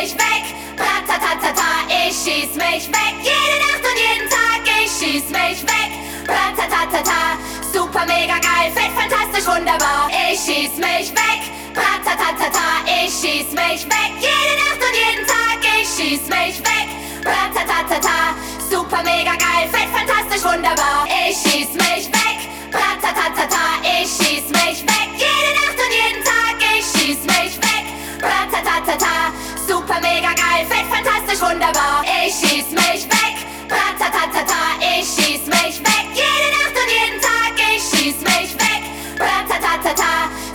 mich 0.00 0.14
weg. 0.14 0.44
Ratatatata, 0.78 1.70
ich 1.88 2.14
schieß 2.16 2.54
mich 2.54 2.88
weg. 2.88 3.14
Jede 3.20 3.56
Nacht 3.64 3.84
und 3.84 3.98
jeden 4.00 4.28
Tag, 4.30 4.62
ich 4.82 4.90
schieß 4.90 5.28
mich 5.28 5.62
weg. 5.62 5.90
Ratatatata, 6.26 7.36
super 7.72 8.06
mega 8.06 8.38
geil, 8.38 8.72
fett, 8.74 8.92
fantastisch, 8.96 9.46
wunderbar. 9.46 10.08
Ich 10.08 10.40
schieß 10.40 10.76
mich 10.76 11.10
weg. 11.12 11.40
Ratatatata, 11.76 12.68
ich 12.86 13.12
schieß 13.12 13.48
mich 13.52 13.84
weg. 13.92 14.10
Jede 14.24 14.54
Nacht 14.62 14.80
und 14.80 14.96
jeden 15.04 15.26
Tag, 15.26 15.60
ich 15.76 15.88
schieß 15.88 16.22
mich 16.32 16.56
weg. 16.64 16.88
Ratatatata, 17.24 18.18
super 18.70 19.02
mega 19.02 19.34
geil, 19.36 19.68
fett, 19.70 19.88
fantastisch, 19.92 20.44
wunderbar. 20.44 21.06
Ich 21.28 21.36
schieß 21.36 21.72
mich 21.74 22.08
weg. 22.08 22.38
Ratatatata, 22.72 23.64
ich 23.84 24.08
schieß 24.08 24.48
mich 24.48 24.80
weg. 24.80 25.08
Jede 25.20 25.50
Nacht 25.60 25.78
und 25.84 25.92
jeden 25.92 26.24
Tag, 26.24 26.56
ich 26.72 26.86
schieß 26.88 27.20
mich 27.26 27.54
weg. 27.60 27.84
Ratatatata, 28.22 29.32
super 29.70 30.00
mega 30.00 30.32
geil, 30.34 30.66
fett, 30.68 30.86
fantastisch, 30.90 31.40
wunderbar. 31.40 32.02
Ich 32.02 32.34
schieß 32.34 32.70
mich 32.70 33.02
weg. 33.06 33.36
Ratatatata, 33.70 34.62
ich 34.80 35.06
schieß 35.14 35.46
mich 35.46 35.76
weg. 35.86 36.06
Jede 36.10 36.48
Nacht 36.56 36.76
und 36.82 36.90
jeden 36.98 37.20
Tag, 37.22 37.54
ich 37.70 37.82
schieß 37.90 38.18
mich 38.30 38.50
weg. 38.58 38.82
Ratatatata, 39.14 40.12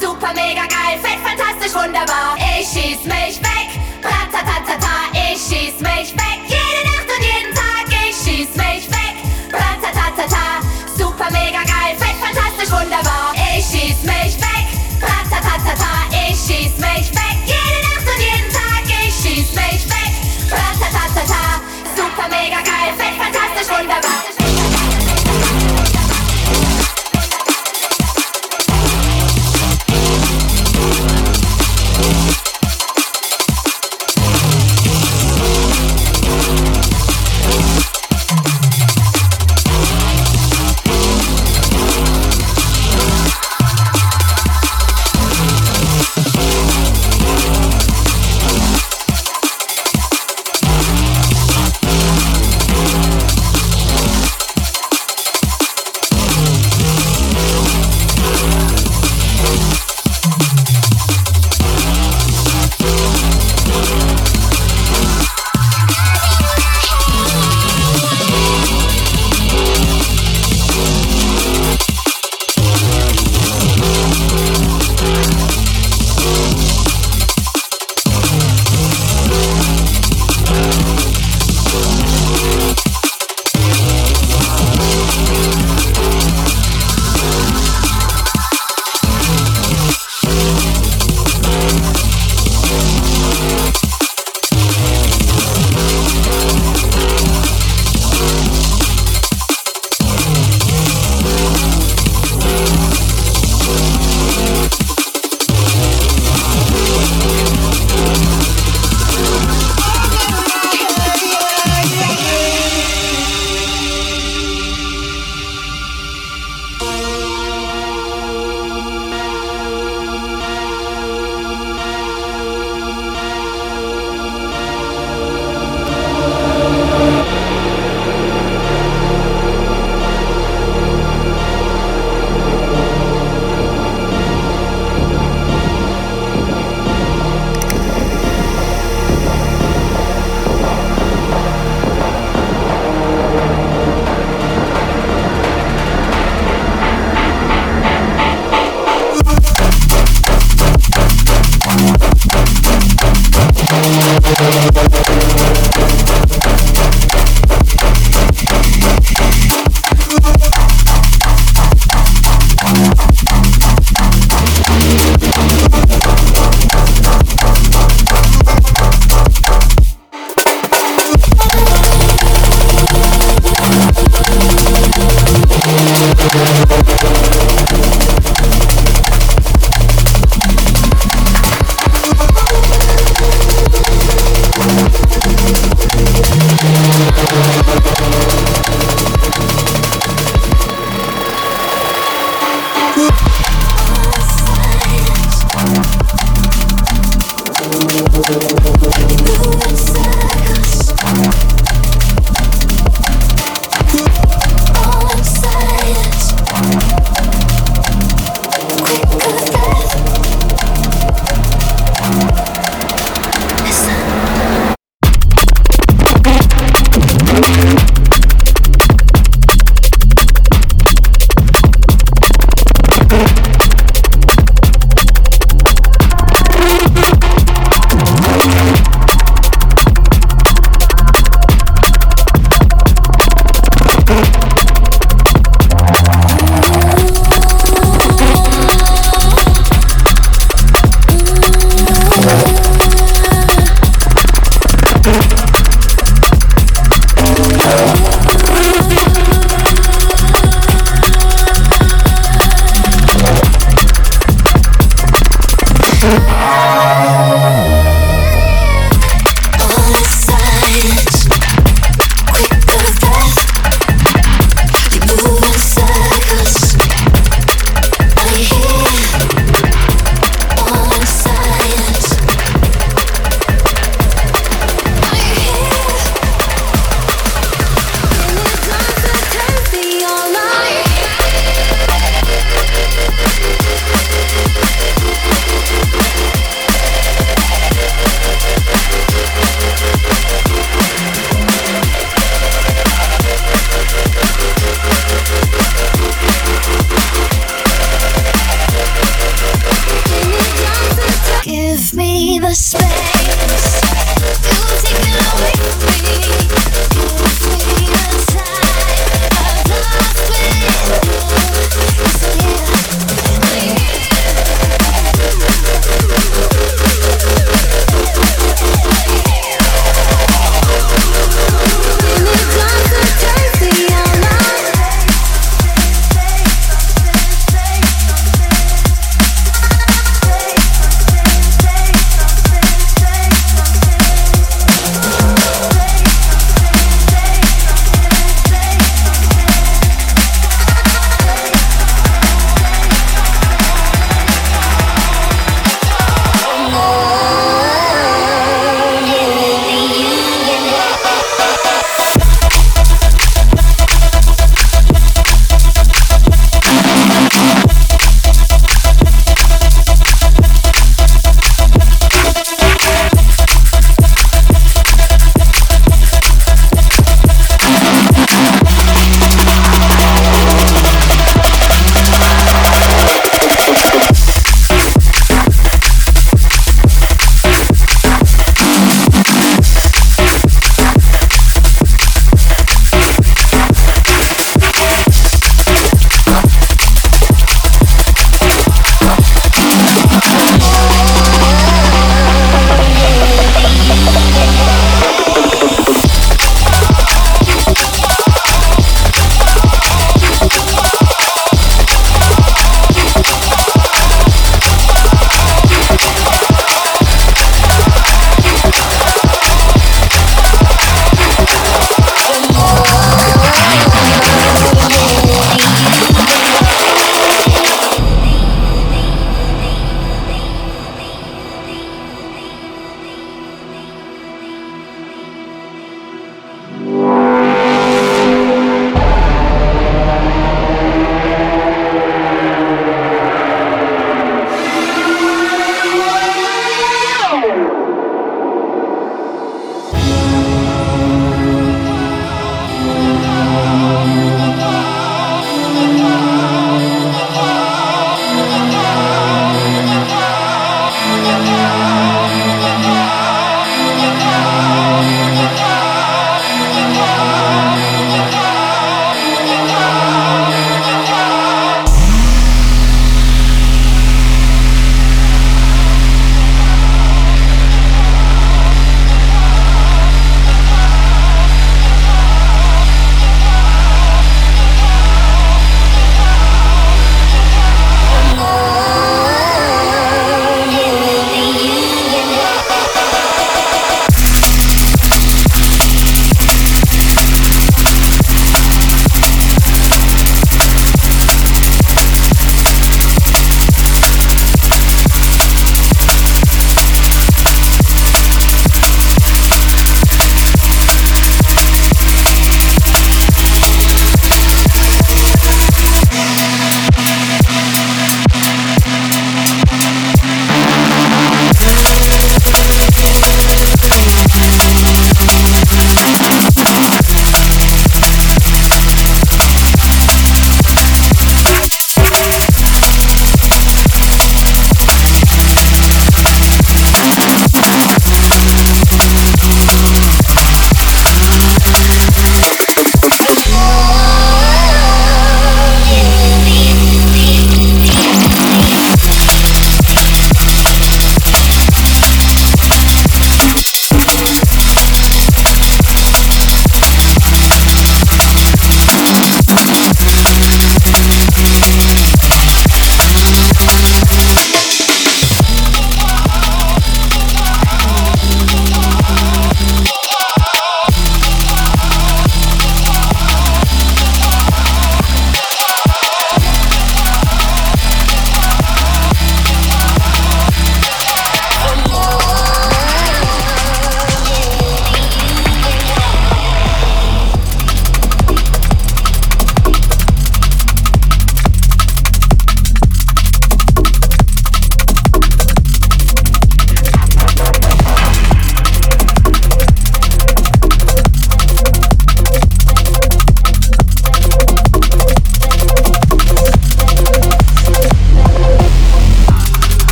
super 0.00 0.32
mega 0.34 0.66
geil, 0.66 0.98
fett, 1.04 1.20
fantastisch, 1.22 1.74
wunderbar. 1.80 2.34
Ich 2.58 2.66
schieß 2.66 3.04
mich 3.04 3.36
weg. 3.46 3.68
Ratatatata, 4.02 4.94
ich 5.14 5.38
schieß 5.38 5.78
mich 5.88 6.08
weg. 6.22 6.38
Jede 6.56 6.82
Nacht 6.90 7.08
und 7.14 7.22
jeden 7.30 7.54
Tag, 7.54 7.86
ich 8.08 8.16
schieß 8.24 8.50
mich 8.58 8.84
weg. 8.90 9.14
Ratatatata, 9.52 10.46
super 10.98 11.30
mega 11.30 11.62
geil, 11.62 11.94
fett, 12.02 12.18
fantastisch, 12.26 12.72
wunderbar. 12.74 13.34
Ich 13.54 13.64
schieß 13.70 14.02
mich 14.02 14.34
weg. 14.42 14.66
Ratatatata, 15.00 15.92
ich 16.10 16.36
schieß 16.46 16.74
mich 16.78 17.14
weg. 17.14 17.25
Mega 22.36 22.60
geil, 22.62 22.94
fett, 22.96 23.14
fantastisch, 23.22 23.68
wunderbar. 23.68 24.35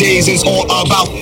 days 0.00 0.28
is 0.28 0.42
all 0.44 0.64
about. 0.64 1.19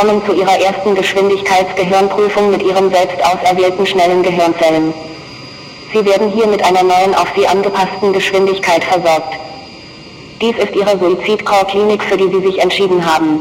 Willkommen 0.00 0.24
zu 0.24 0.32
Ihrer 0.32 0.58
ersten 0.58 0.94
Geschwindigkeitsgehirnprüfung 0.94 2.50
mit 2.50 2.62
Ihren 2.62 2.90
selbst 2.90 3.18
auserwählten 3.22 3.84
schnellen 3.84 4.22
Gehirnzellen. 4.22 4.94
Sie 5.92 6.02
werden 6.06 6.30
hier 6.30 6.46
mit 6.46 6.64
einer 6.64 6.82
neuen 6.82 7.14
auf 7.14 7.28
Sie 7.36 7.46
angepassten 7.46 8.14
Geschwindigkeit 8.14 8.82
versorgt. 8.82 9.34
Dies 10.40 10.56
ist 10.56 10.74
Ihre 10.74 10.96
Suizidcore-Klinik, 10.98 12.02
für 12.02 12.16
die 12.16 12.28
Sie 12.28 12.40
sich 12.40 12.62
entschieden 12.62 13.04
haben. 13.04 13.40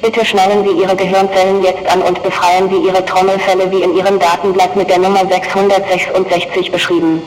Bitte 0.00 0.24
schnallen 0.24 0.62
Sie 0.62 0.80
Ihre 0.80 0.94
Gehirnzellen 0.94 1.60
jetzt 1.64 1.90
an 1.90 2.02
und 2.02 2.22
befreien 2.22 2.70
Sie 2.70 2.76
Ihre 2.76 3.04
Trommelfälle 3.04 3.68
wie 3.72 3.82
in 3.82 3.96
Ihrem 3.96 4.20
Datenblatt 4.20 4.76
mit 4.76 4.88
der 4.88 4.98
Nummer 4.98 5.26
666 5.28 6.70
beschrieben. 6.70 7.20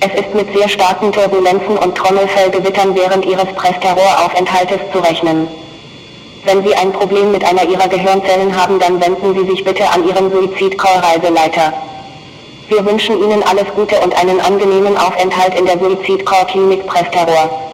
Es 0.00 0.18
ist 0.18 0.34
mit 0.34 0.50
sehr 0.56 0.70
starken 0.70 1.12
Turbulenzen 1.12 1.76
und 1.76 1.94
Trommelfellgewittern 1.94 2.94
während 2.94 3.26
Ihres 3.26 3.52
Pressterroraufenthaltes 3.54 4.80
zu 4.94 4.98
rechnen. 5.00 5.46
Wenn 6.44 6.62
Sie 6.62 6.74
ein 6.74 6.92
Problem 6.92 7.32
mit 7.32 7.42
einer 7.42 7.64
Ihrer 7.64 7.88
Gehirnzellen 7.88 8.54
haben, 8.54 8.78
dann 8.78 9.00
wenden 9.00 9.34
Sie 9.34 9.50
sich 9.50 9.64
bitte 9.64 9.88
an 9.88 10.06
Ihren 10.06 10.30
Suizidcore-Reiseleiter. 10.30 11.72
Wir 12.68 12.84
wünschen 12.84 13.18
Ihnen 13.18 13.42
alles 13.42 13.66
Gute 13.74 13.98
und 14.00 14.14
einen 14.14 14.40
angenehmen 14.40 14.96
Aufenthalt 14.98 15.58
in 15.58 15.64
der 15.64 15.78
Suizidcore-Klinik 15.78 16.86
Presterrohr. 16.86 17.72